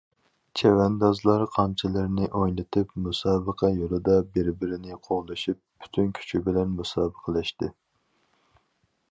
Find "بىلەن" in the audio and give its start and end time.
6.49-6.75